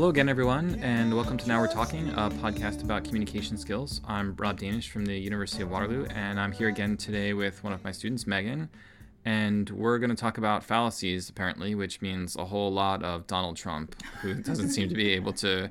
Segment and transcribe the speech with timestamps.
[0.00, 4.00] Hello again, everyone, and welcome to Now We're Talking, a podcast about communication skills.
[4.08, 7.74] I'm Rob Danisch from the University of Waterloo, and I'm here again today with one
[7.74, 8.70] of my students, Megan,
[9.26, 13.58] and we're going to talk about fallacies, apparently, which means a whole lot of Donald
[13.58, 15.70] Trump, who doesn't seem to be able to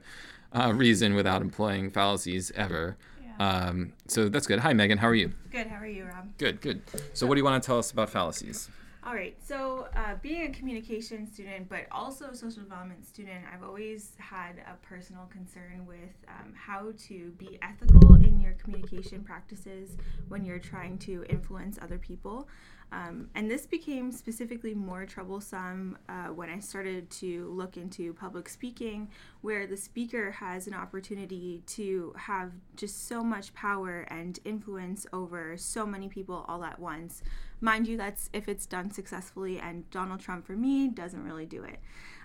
[0.54, 2.98] uh, reason without employing fallacies ever.
[3.40, 4.60] Um, so that's good.
[4.60, 5.00] Hi, Megan.
[5.00, 5.32] How are you?
[5.50, 5.66] Good.
[5.66, 6.38] How are you, Rob?
[6.38, 6.84] Good, good.
[7.14, 8.70] So, what do you want to tell us about fallacies?
[9.10, 9.36] All right.
[9.44, 14.62] So, uh, being a communication student, but also a social development student, I've always had
[14.68, 18.19] a personal concern with um, how to be ethical
[18.50, 19.98] your communication practices
[20.28, 22.48] when you're trying to influence other people.
[22.92, 28.50] Um, and this became specifically more troublesome uh, when I started to look into public
[28.50, 29.10] speaking,
[29.42, 35.56] where the speaker has an opportunity to have just so much power and influence over
[35.56, 37.22] so many people all at once.
[37.62, 41.64] Mind you, that's if it's done successfully, and Donald Trump, for me, doesn't really do
[41.64, 41.80] it.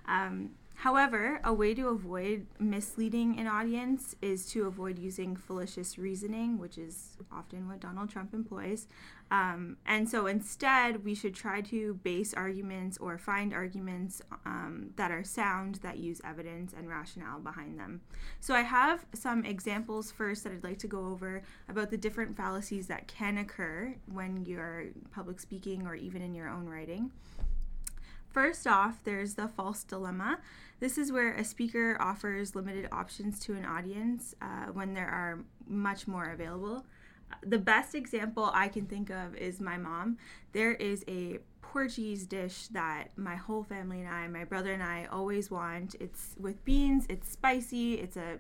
[0.09, 6.58] Um, However, a way to avoid misleading an audience is to avoid using fallacious reasoning,
[6.58, 8.86] which is often what Donald Trump employs.
[9.31, 15.11] Um, and so instead, we should try to base arguments or find arguments um, that
[15.11, 18.03] are sound, that use evidence and rationale behind them.
[18.41, 22.36] So I have some examples first that I'd like to go over about the different
[22.36, 27.10] fallacies that can occur when you're public speaking or even in your own writing.
[28.34, 30.41] First off, there's the false dilemma.
[30.81, 35.45] This is where a speaker offers limited options to an audience uh, when there are
[35.69, 36.84] much more available.
[37.47, 40.19] The best example I can think of is my mom.
[40.53, 45.06] There is a Portuguese dish that my whole family and I, my brother and I,
[45.11, 45.95] always want.
[45.99, 47.06] It's with beans.
[47.09, 47.95] It's spicy.
[47.95, 48.39] It's a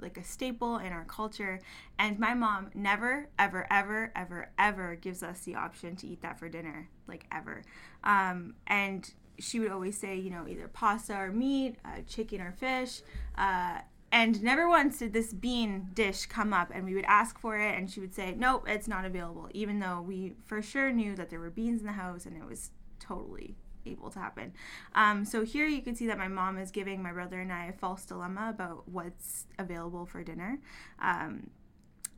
[0.00, 1.60] like a staple in our culture.
[1.98, 6.38] And my mom never, ever, ever, ever, ever gives us the option to eat that
[6.38, 7.62] for dinner, like ever.
[8.04, 12.52] Um, and she would always say, you know, either pasta or meat, uh, chicken or
[12.52, 13.02] fish.
[13.36, 13.78] Uh,
[14.12, 17.78] and never once did this bean dish come up, and we would ask for it,
[17.78, 21.30] and she would say, nope, it's not available, even though we for sure knew that
[21.30, 23.56] there were beans in the house and it was totally
[23.86, 24.52] able to happen.
[24.94, 27.66] Um, so here you can see that my mom is giving my brother and I
[27.66, 30.58] a false dilemma about what's available for dinner.
[31.00, 31.50] Um,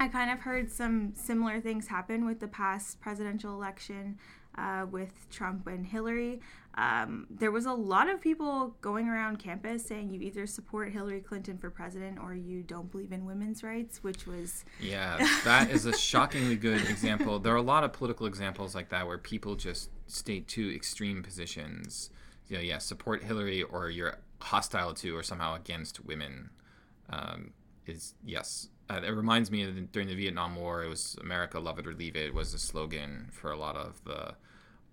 [0.01, 4.19] I kind of heard some similar things happen with the past presidential election
[4.57, 6.41] uh, with Trump and Hillary.
[6.75, 11.21] Um, there was a lot of people going around campus saying you either support Hillary
[11.21, 14.65] Clinton for president or you don't believe in women's rights, which was.
[14.81, 17.39] Yeah, that is a shockingly good example.
[17.39, 21.23] There are a lot of political examples like that where people just state two extreme
[21.23, 22.11] positions.
[22.49, 26.51] You know, yeah, support Hillary or you're hostile to or somehow against women.
[27.11, 27.53] Um,
[27.87, 30.85] is yes, uh, it reminds me of the, during the Vietnam War.
[30.85, 34.03] It was "America, love it or leave it" was the slogan for a lot of
[34.05, 34.35] the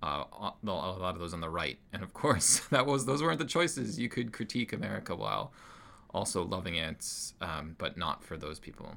[0.02, 1.78] uh, a lot of those on the right.
[1.94, 4.00] And of course, that was those weren't the choices.
[4.00, 5.52] You could critique America while
[6.12, 7.06] also loving it,
[7.42, 8.96] um, but not for those people.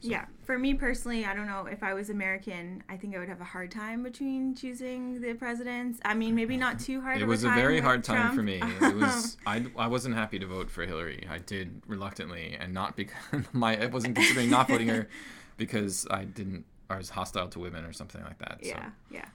[0.00, 0.08] So.
[0.10, 3.28] Yeah, for me personally, I don't know if I was American, I think I would
[3.28, 5.98] have a hard time between choosing the presidents.
[6.04, 7.20] I mean, maybe not too hard.
[7.20, 8.20] It was a, very hard Trump.
[8.20, 8.60] time for me.
[8.62, 11.26] It was I, I wasn't happy to vote for Hillary.
[11.30, 13.16] I did reluctantly, and not because
[13.52, 15.08] my I wasn't considering not voting her
[15.56, 18.58] because I didn't I was hostile to women or something like that.
[18.62, 19.26] Yeah, yeah.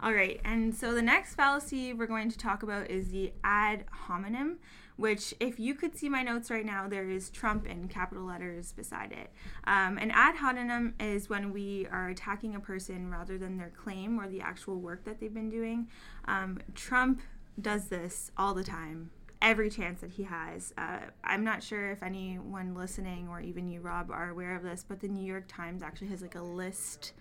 [0.00, 3.84] All right, and so the next fallacy we're going to talk about is the ad
[3.90, 4.58] hominem,
[5.02, 8.70] which, if you could see my notes right now, there is Trump in capital letters
[8.70, 9.32] beside it.
[9.64, 14.20] Um, an ad hominem is when we are attacking a person rather than their claim
[14.20, 15.88] or the actual work that they've been doing.
[16.26, 17.20] Um, Trump
[17.60, 19.10] does this all the time.
[19.40, 20.72] Every chance that he has.
[20.78, 24.84] Uh, I'm not sure if anyone listening or even you, Rob, are aware of this,
[24.88, 27.12] but the New York Times actually has like a list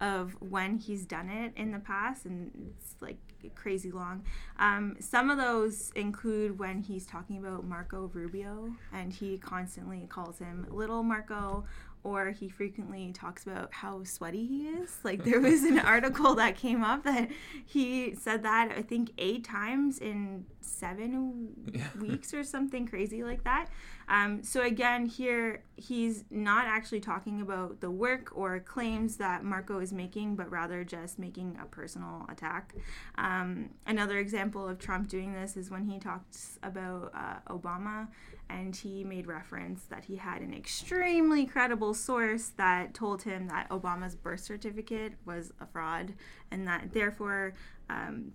[0.00, 3.18] of when he's done it in the past, and it's like
[3.54, 4.24] crazy long.
[4.58, 10.38] Um, some of those include when he's talking about Marco Rubio, and he constantly calls
[10.38, 11.64] him Little Marco,
[12.06, 14.98] or he frequently talks about how sweaty he is.
[15.02, 17.28] Like there was an article that came up that
[17.64, 21.88] he said that I think eight times in seven yeah.
[22.00, 23.66] weeks or something crazy like that.
[24.08, 29.80] Um, so again, here he's not actually talking about the work or claims that Marco
[29.80, 32.74] is making, but rather just making a personal attack.
[33.18, 38.06] Um, another example of Trump doing this is when he talks about uh, Obama
[38.48, 43.68] and he made reference that he had an extremely credible source that told him that
[43.70, 46.14] Obama's birth certificate was a fraud
[46.50, 47.54] and that therefore
[47.90, 48.32] um,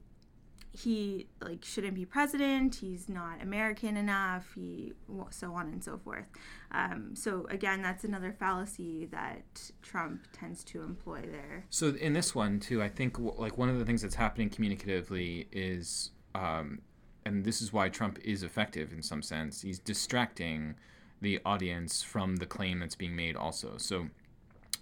[0.73, 2.75] he like shouldn't be president.
[2.75, 4.53] He's not American enough.
[4.55, 4.93] He
[5.29, 6.25] so on and so forth.
[6.71, 11.65] Um, so again, that's another fallacy that Trump tends to employ there.
[11.69, 15.47] So in this one too, I think like one of the things that's happening communicatively
[15.51, 16.79] is, um,
[17.25, 19.61] and this is why Trump is effective in some sense.
[19.61, 20.75] He's distracting
[21.21, 23.35] the audience from the claim that's being made.
[23.35, 24.07] Also, so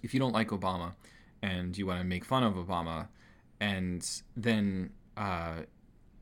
[0.02, 0.94] if you don't like Obama
[1.42, 3.08] and you want to make fun of Obama,
[3.60, 5.60] and then uh,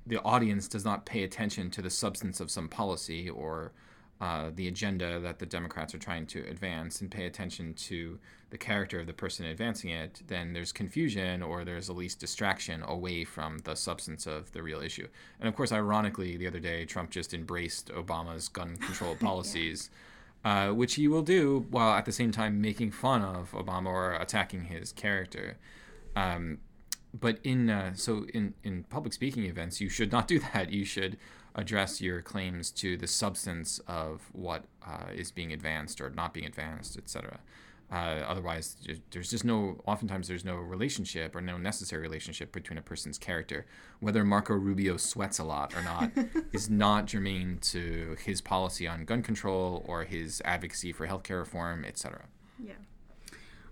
[0.07, 3.73] the audience does not pay attention to the substance of some policy or
[4.21, 8.19] uh, the agenda that the Democrats are trying to advance and pay attention to
[8.51, 12.83] the character of the person advancing it, then there's confusion or there's at least distraction
[12.83, 15.07] away from the substance of the real issue.
[15.39, 19.91] And of course, ironically, the other day, Trump just embraced Obama's gun control policies.
[19.93, 19.99] yeah.
[20.45, 24.13] Uh, which he will do while at the same time making fun of Obama or
[24.15, 25.59] attacking his character.
[26.15, 26.59] Um,
[27.13, 30.71] but in uh, so in in public speaking events, you should not do that.
[30.71, 31.19] You should
[31.59, 36.47] address your claims to the substance of what uh, is being advanced or not being
[36.47, 37.41] advanced, etc.
[37.91, 38.77] Uh, otherwise,
[39.11, 39.81] there's just no.
[39.87, 43.67] Oftentimes, there's no relationship or no necessary relationship between a person's character.
[44.01, 46.11] Whether Marco Rubio sweats a lot or not
[46.53, 51.85] is not germane to his policy on gun control or his advocacy for healthcare reform,
[51.85, 52.27] etc.
[52.63, 52.75] Yeah.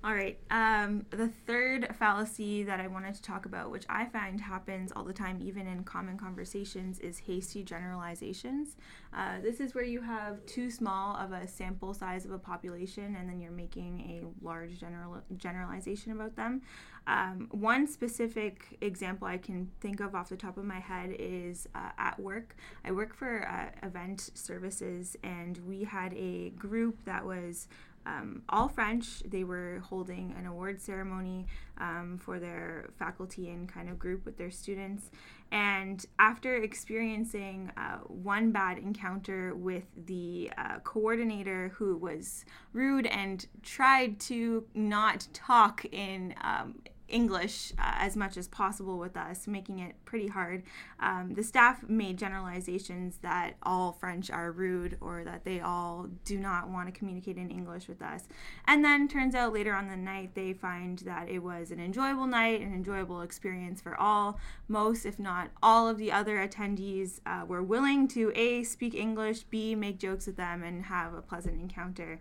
[0.06, 0.38] All right.
[0.52, 5.02] Um, the third fallacy that I wanted to talk about, which I find happens all
[5.02, 8.76] the time, even in common conversations, is hasty generalizations.
[9.12, 13.16] Uh, this is where you have too small of a sample size of a population,
[13.18, 16.62] and then you're making a large general generalization about them.
[17.08, 21.66] Um, one specific example I can think of off the top of my head is
[21.74, 22.54] uh, at work.
[22.84, 27.66] I work for uh, event services, and we had a group that was
[28.06, 29.20] um, all French.
[29.24, 31.46] They were holding an award ceremony
[31.78, 35.10] um, for their faculty and kind of group with their students.
[35.52, 43.46] And after experiencing uh, one bad encounter with the uh, coordinator who was rude and
[43.62, 46.76] tried to not talk in um,
[47.08, 50.62] English uh, as much as possible with us, making it pretty hard.
[51.00, 56.38] Um, the staff made generalizations that all French are rude or that they all do
[56.38, 58.24] not want to communicate in English with us.
[58.66, 62.26] And then turns out later on the night, they find that it was an enjoyable
[62.26, 64.38] night, an enjoyable experience for all.
[64.68, 69.44] Most, if not all, of the other attendees uh, were willing to A, speak English,
[69.44, 72.20] B, make jokes with them, and have a pleasant encounter.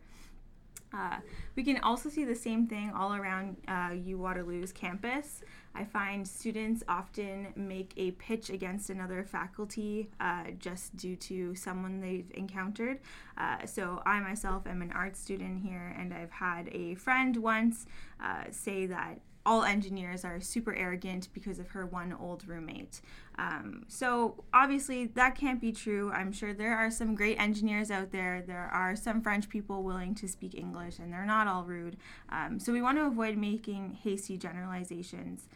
[0.94, 1.18] Uh,
[1.56, 5.42] we can also see the same thing all around uh, U Waterloo's campus.
[5.74, 12.00] I find students often make a pitch against another faculty uh, just due to someone
[12.00, 13.00] they've encountered.
[13.38, 17.86] Uh, so, I myself am an art student here, and I've had a friend once
[18.24, 23.02] uh, say that all engineers are super arrogant because of her one old roommate.
[23.38, 26.12] Um, so obviously that can't be true.
[26.12, 28.44] I'm sure there are some great engineers out there.
[28.46, 31.98] There are some French people willing to speak English, and they're not all rude.
[32.30, 35.48] Um, so we want to avoid making hasty generalizations.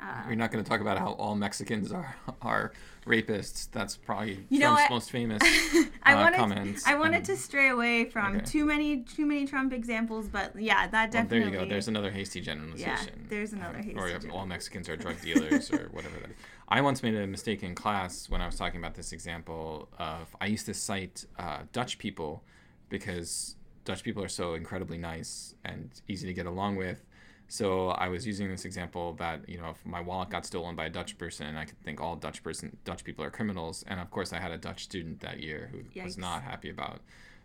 [0.00, 2.72] Uh, You're not going to talk about how all Mexicans are are
[3.06, 3.68] rapists.
[3.70, 5.42] That's probably you Trump's most famous
[6.02, 6.86] I uh, wanted, comments.
[6.86, 8.44] I wanted to stray away from okay.
[8.44, 11.40] too many too many Trump examples, but yeah, that definitely.
[11.40, 11.70] Well, there you go.
[11.70, 13.12] There's another hasty generalization.
[13.14, 13.96] Yeah, there's another hasty.
[13.96, 16.36] Or all Mexicans are drug dealers or whatever that is.
[16.68, 20.34] I once made a mistake in class when I was talking about this example of
[20.40, 22.44] I used to cite uh, Dutch people
[22.88, 27.04] because Dutch people are so incredibly nice and easy to get along with
[27.48, 30.86] so I was using this example that you know if my wallet got stolen by
[30.86, 33.84] a Dutch person, I could think all Dutch person Dutch people are criminals.
[33.88, 36.04] And of course, I had a Dutch student that year who Yikes.
[36.04, 37.00] was not happy about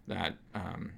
[0.08, 0.36] that.
[0.54, 0.92] Um,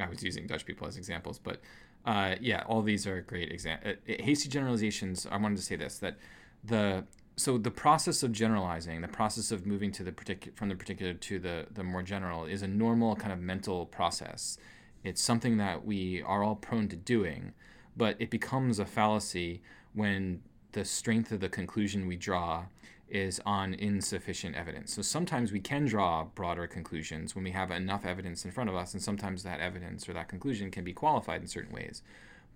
[0.00, 1.60] I was using Dutch people as examples, but
[2.04, 3.94] uh, yeah, all these are great examples.
[4.08, 5.26] Uh, hasty generalizations.
[5.30, 6.16] I wanted to say this that
[6.64, 7.04] the
[7.36, 11.14] so the process of generalizing, the process of moving to the particular from the particular
[11.14, 14.58] to the the more general, is a normal kind of mental process.
[15.04, 17.52] It's something that we are all prone to doing
[17.98, 19.60] but it becomes a fallacy
[19.92, 20.40] when
[20.72, 22.64] the strength of the conclusion we draw
[23.08, 24.94] is on insufficient evidence.
[24.94, 28.76] So sometimes we can draw broader conclusions when we have enough evidence in front of
[28.76, 32.02] us, and sometimes that evidence or that conclusion can be qualified in certain ways.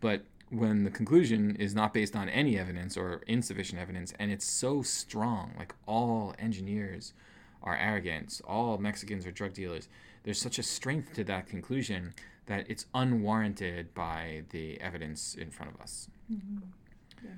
[0.00, 4.46] But when the conclusion is not based on any evidence or insufficient evidence, and it's
[4.46, 7.14] so strong, like all engineers
[7.62, 9.88] are arrogant, all Mexicans are drug dealers,
[10.22, 12.14] there's such a strength to that conclusion
[12.46, 16.08] that it's unwarranted by the evidence in front of us.
[16.32, 16.58] Mm-hmm.
[17.24, 17.30] Yeah.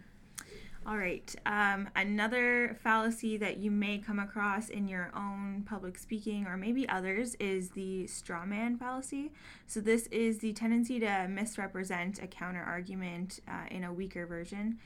[0.87, 1.35] All right.
[1.47, 6.89] Um, another fallacy that you may come across in your own public speaking or maybe
[6.89, 9.33] others is the straw man fallacy.
[9.67, 14.79] So, this is the tendency to misrepresent a counter argument uh, in a weaker version.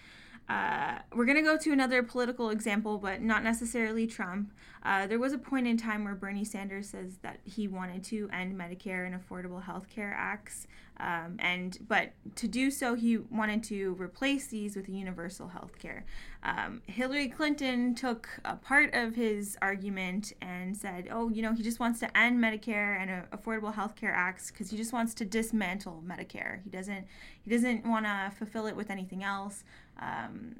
[0.48, 4.52] Uh, we're going to go to another political example, but not necessarily Trump.
[4.82, 8.28] Uh, there was a point in time where Bernie Sanders says that he wanted to
[8.32, 10.66] end Medicare and Affordable Health Care Acts,
[11.00, 16.04] um, and but to do so, he wanted to replace these with universal health care.
[16.42, 21.62] Um, Hillary Clinton took a part of his argument and said, "Oh, you know, he
[21.62, 25.14] just wants to end Medicare and uh, Affordable Health Care Acts because he just wants
[25.14, 26.62] to dismantle Medicare.
[26.64, 27.06] He doesn't
[27.44, 29.64] he doesn't want to fulfill it with anything else."
[29.98, 30.56] Um,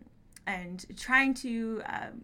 [0.46, 2.20] and trying to um,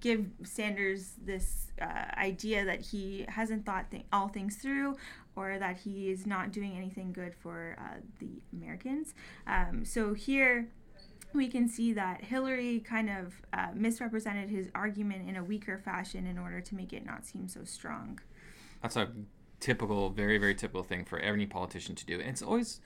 [0.00, 4.96] give Sanders this uh, idea that he hasn't thought th- all things through
[5.36, 9.14] or that he is not doing anything good for uh, the Americans.
[9.46, 10.68] Um, so here
[11.32, 16.26] we can see that Hillary kind of uh, misrepresented his argument in a weaker fashion
[16.26, 18.20] in order to make it not seem so strong.
[18.82, 19.10] That's a
[19.60, 22.20] typical, very, very typical thing for any politician to do.
[22.20, 22.80] And it's always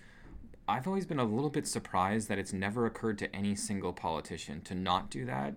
[0.69, 4.61] I've always been a little bit surprised that it's never occurred to any single politician
[4.63, 5.55] to not do that,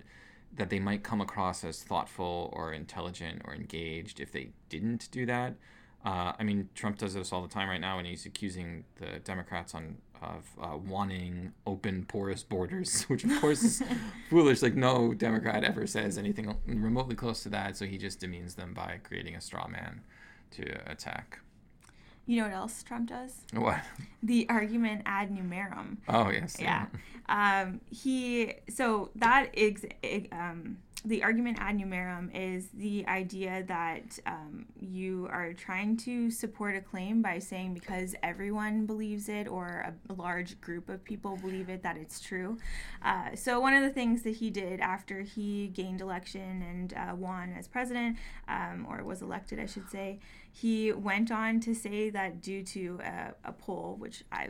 [0.55, 5.25] that they might come across as thoughtful or intelligent or engaged if they didn't do
[5.25, 5.55] that.
[6.05, 9.19] Uh, I mean, Trump does this all the time right now, and he's accusing the
[9.19, 13.83] Democrats on of uh, wanting open, porous borders, which of course is
[14.29, 14.61] foolish.
[14.61, 18.73] Like no Democrat ever says anything remotely close to that, so he just demeans them
[18.73, 20.01] by creating a straw man
[20.51, 21.39] to attack.
[22.31, 23.41] You know what else Trump does?
[23.53, 23.81] What?
[24.23, 25.97] The argument ad numerum.
[26.07, 26.55] Oh yes.
[26.57, 26.85] Yeah.
[27.27, 29.85] Um, he so that is
[30.31, 36.75] um, the argument ad numerum is the idea that um, you are trying to support
[36.75, 41.35] a claim by saying because everyone believes it or a, a large group of people
[41.35, 42.57] believe it that it's true.
[43.03, 47.13] Uh, so one of the things that he did after he gained election and uh,
[47.13, 48.15] won as president,
[48.47, 50.19] um, or was elected, I should say,
[50.51, 54.49] he went on to say that due to a, a poll, which I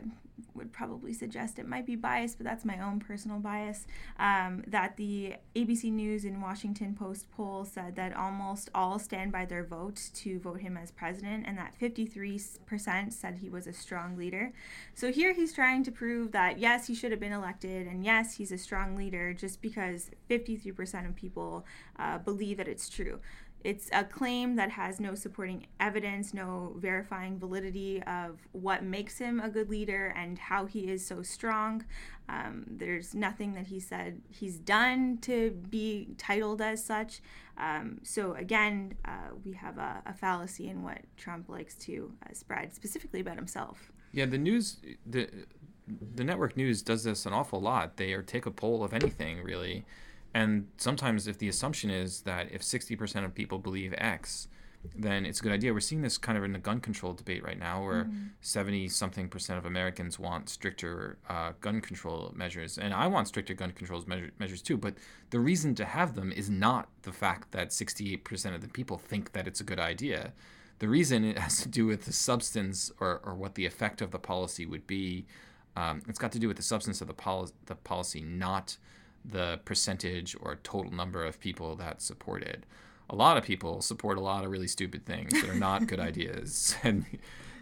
[0.54, 3.86] would probably suggest it might be biased, but that's my own personal bias.
[4.18, 9.44] Um, that the ABC News and Washington Post poll said that almost all stand by
[9.44, 14.16] their vote to vote him as president, and that 53% said he was a strong
[14.16, 14.52] leader.
[14.94, 18.34] So here he's trying to prove that yes, he should have been elected, and yes,
[18.34, 21.64] he's a strong leader just because 53% of people
[21.98, 23.20] uh, believe that it's true.
[23.64, 29.40] It's a claim that has no supporting evidence, no verifying validity of what makes him
[29.40, 31.84] a good leader and how he is so strong.
[32.28, 37.20] Um, there's nothing that he said he's done to be titled as such.
[37.58, 42.32] Um, so, again, uh, we have a, a, fallacy in what Trump likes to uh,
[42.32, 43.92] spread, specifically about himself.
[44.12, 45.28] Yeah, the news, the,
[46.14, 47.98] the network news does this an awful lot.
[47.98, 49.84] They or take a poll of anything, really
[50.34, 54.48] and sometimes, if the assumption is that if 60% of people believe X,
[54.96, 55.72] then it's a good idea.
[55.72, 58.10] We're seeing this kind of in the gun control debate right now, where
[58.40, 58.90] 70 mm-hmm.
[58.90, 62.78] something percent of Americans want stricter uh, gun control measures.
[62.78, 64.76] And I want stricter gun control measure, measures too.
[64.76, 64.94] But
[65.30, 69.32] the reason to have them is not the fact that 68% of the people think
[69.32, 70.32] that it's a good idea.
[70.78, 74.10] The reason it has to do with the substance or, or what the effect of
[74.10, 75.26] the policy would be.
[75.76, 78.76] Um, it's got to do with the substance of the, poli- the policy, not
[79.24, 82.64] the percentage or total number of people that support it.
[83.10, 86.00] A lot of people support a lot of really stupid things that are not good
[86.10, 87.04] ideas, and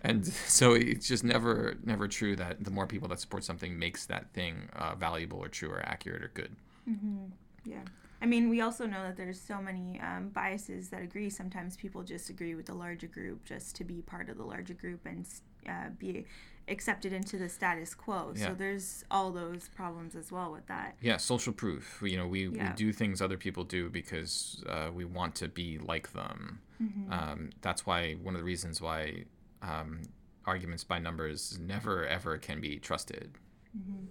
[0.02, 4.06] and so it's just never never true that the more people that support something makes
[4.06, 6.54] that thing uh, valuable or true or accurate or good.
[6.88, 7.26] Mm-hmm.
[7.64, 7.82] Yeah.
[8.22, 11.30] I mean, we also know that there's so many um, biases that agree.
[11.30, 14.74] Sometimes people just agree with the larger group just to be part of the larger
[14.74, 15.26] group and
[15.66, 16.26] uh, be
[16.70, 18.32] accepted into the status quo.
[18.34, 18.48] Yeah.
[18.48, 20.96] So there's all those problems as well with that.
[21.00, 22.02] Yeah, social proof.
[22.04, 22.70] You know, we, yeah.
[22.70, 26.60] we do things other people do because uh, we want to be like them.
[26.82, 27.12] Mm-hmm.
[27.12, 29.24] Um, that's why one of the reasons why
[29.62, 30.02] um,
[30.46, 33.32] arguments by numbers never ever can be trusted.
[33.76, 34.06] Mm-hmm.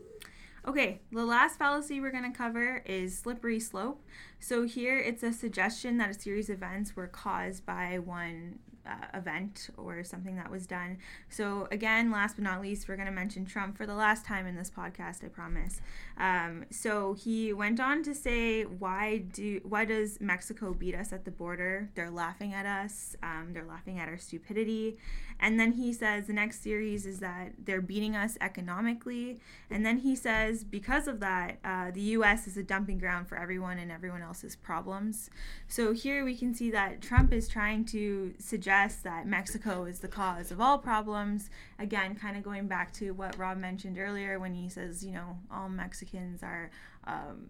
[0.68, 4.04] Okay, the last fallacy we're going to cover is slippery slope.
[4.40, 9.18] So here it's a suggestion that a series of events were caused by one uh,
[9.18, 10.98] event or something that was done.
[11.30, 14.46] So, again, last but not least, we're going to mention Trump for the last time
[14.46, 15.82] in this podcast, I promise.
[16.18, 21.26] Um, so he went on to say, "Why do why does Mexico beat us at
[21.26, 21.90] the border?
[21.96, 23.16] They're laughing at us.
[23.24, 24.98] Um, they're laughing at our stupidity."
[25.42, 29.40] And then he says the next series is that they're beating us economically.
[29.70, 32.46] And then he says because of that, uh, the U.S.
[32.46, 35.30] is a dumping ground for everyone and everyone else's problems.
[35.70, 40.08] So here we can see that Trump is trying to suggest that Mexico is the
[40.08, 41.50] cause of all problems.
[41.78, 45.38] Again, kind of going back to what Rob mentioned earlier when he says, you know,
[45.52, 46.72] all Mexicans are
[47.06, 47.50] um,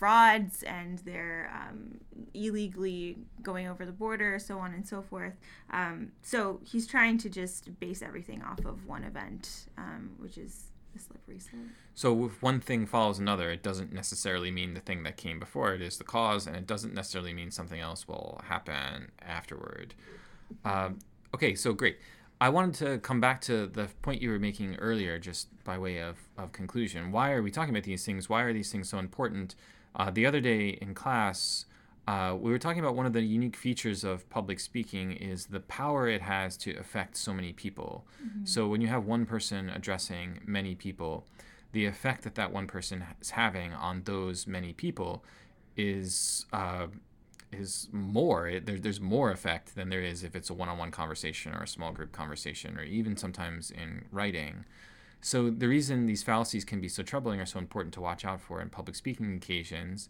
[0.00, 1.98] frauds and they're um,
[2.32, 5.34] illegally going over the border, so on and so forth.
[5.70, 10.70] Um, so he's trying to just base everything off of one event, um, which is
[10.92, 11.62] the slippery slope.
[11.94, 15.74] So if one thing follows another, it doesn't necessarily mean the thing that came before
[15.74, 19.94] it is the cause, and it doesn't necessarily mean something else will happen afterward.
[20.64, 20.98] Um,
[21.34, 21.98] okay, so great.
[22.40, 25.98] I wanted to come back to the point you were making earlier, just by way
[25.98, 27.12] of, of conclusion.
[27.12, 28.28] Why are we talking about these things?
[28.28, 29.54] Why are these things so important?
[29.94, 31.66] Uh, the other day in class,
[32.10, 35.60] uh, we were talking about one of the unique features of public speaking is the
[35.60, 38.04] power it has to affect so many people.
[38.20, 38.46] Mm-hmm.
[38.46, 41.24] So when you have one person addressing many people,
[41.70, 45.24] the effect that that one person is having on those many people
[45.76, 46.88] is uh,
[47.52, 48.48] is more.
[48.48, 51.68] It, there, there's more effect than there is if it's a one-on-one conversation or a
[51.68, 54.64] small group conversation, or even sometimes in writing.
[55.20, 58.40] So the reason these fallacies can be so troubling or so important to watch out
[58.40, 60.08] for in public speaking occasions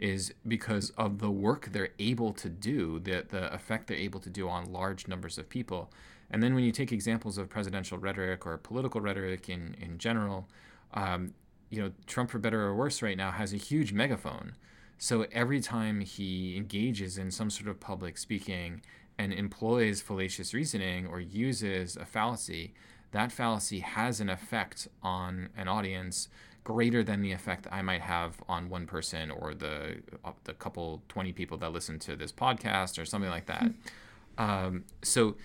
[0.00, 4.30] is because of the work they're able to do, the, the effect they're able to
[4.30, 5.92] do on large numbers of people.
[6.30, 10.48] And then when you take examples of presidential rhetoric or political rhetoric in, in general,
[10.94, 11.34] um,
[11.68, 14.54] you know, Trump, for better or worse, right now has a huge megaphone.
[14.96, 18.82] So every time he engages in some sort of public speaking
[19.18, 22.72] and employs fallacious reasoning or uses a fallacy,
[23.12, 26.28] that fallacy has an effect on an audience
[26.64, 31.02] greater than the effect I might have on one person or the uh, the couple
[31.08, 33.70] 20 people that listen to this podcast or something like that.
[34.38, 35.36] Um, so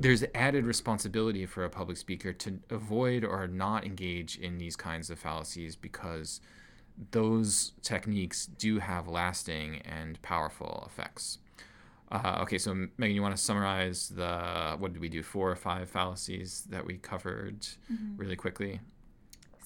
[0.00, 5.10] there's added responsibility for a public speaker to avoid or not engage in these kinds
[5.10, 6.40] of fallacies because
[7.10, 11.38] those techniques do have lasting and powerful effects.
[12.10, 15.22] Uh, okay, so Megan, you want to summarize the what did we do?
[15.22, 18.16] Four or five fallacies that we covered mm-hmm.
[18.16, 18.80] really quickly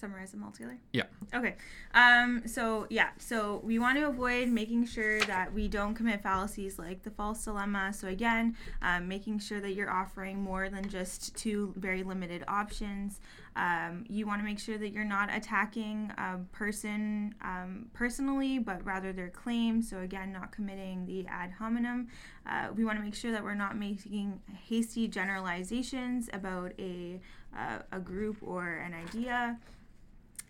[0.03, 0.77] summarize them all together?
[0.93, 1.05] Yeah.
[1.33, 1.55] Okay.
[1.95, 6.77] Um, so yeah, so we want to avoid making sure that we don't commit fallacies
[6.77, 7.93] like the false dilemma.
[7.93, 13.21] So again, um, making sure that you're offering more than just two very limited options.
[13.55, 18.85] Um, you want to make sure that you're not attacking a person um, personally, but
[18.85, 19.83] rather their claim.
[19.83, 22.09] So again, not committing the ad hominem.
[22.45, 27.21] Uh, we want to make sure that we're not making hasty generalizations about a
[27.57, 29.59] uh, a group or an idea.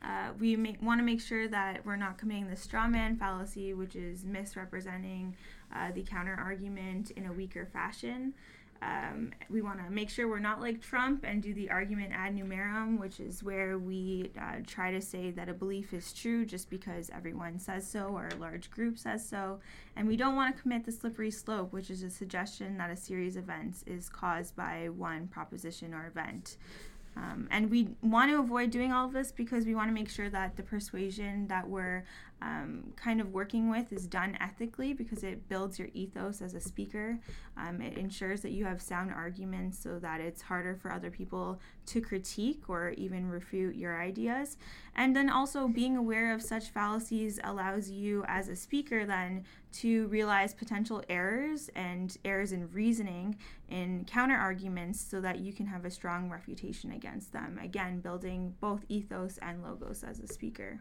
[0.03, 3.95] Uh, we want to make sure that we're not committing the straw man fallacy, which
[3.95, 5.37] is misrepresenting
[5.75, 8.35] uh, the counter argument in a weaker fashion.
[8.83, 12.35] Um, we want to make sure we're not like Trump and do the argument ad
[12.35, 16.69] numerum, which is where we uh, try to say that a belief is true just
[16.69, 19.61] because everyone says so or a large group says so.
[19.95, 22.97] And we don't want to commit the slippery slope, which is a suggestion that a
[22.97, 26.57] series of events is caused by one proposition or event.
[27.17, 30.09] Um, and we want to avoid doing all of this because we want to make
[30.09, 32.05] sure that the persuasion that we're
[32.43, 36.61] um, kind of working with is done ethically because it builds your ethos as a
[36.61, 37.19] speaker.
[37.57, 41.61] Um, it ensures that you have sound arguments so that it's harder for other people
[41.87, 44.57] to critique or even refute your ideas.
[44.97, 50.09] And then also being aware of such fallacies allows you as a speaker then to
[50.09, 53.37] realize potential errors and errors in reasoning
[53.69, 57.59] in counter arguments so that you can have a strong refutation against them.
[57.63, 60.81] Again, building both ethos and logos as a speaker.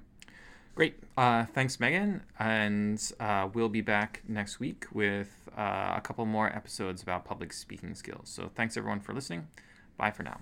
[0.74, 0.96] Great.
[1.18, 2.22] Uh, thanks, Megan.
[2.40, 7.54] And uh, we'll be back next week with uh, a couple more episodes about public
[7.54, 8.30] speaking skills.
[8.30, 9.48] So thanks, everyone, for listening.
[9.98, 10.40] Bye for now.